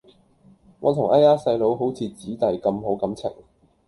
[0.79, 3.31] 我同哎呀細佬好似姊弟咁好感情